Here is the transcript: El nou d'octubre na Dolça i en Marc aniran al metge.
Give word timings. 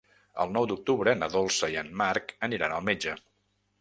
El 0.43 0.53
nou 0.53 0.65
d'octubre 0.69 1.13
na 1.19 1.29
Dolça 1.35 1.69
i 1.75 1.79
en 1.83 1.93
Marc 2.03 2.35
aniran 2.49 2.77
al 2.79 2.87
metge. 2.91 3.15